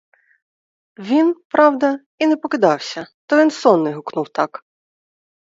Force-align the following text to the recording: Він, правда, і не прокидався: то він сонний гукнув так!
Він, 0.99 1.35
правда, 1.49 1.99
і 2.17 2.27
не 2.27 2.37
прокидався: 2.37 3.07
то 3.25 3.37
він 3.41 3.51
сонний 3.51 3.93
гукнув 3.93 4.29
так! 4.29 4.63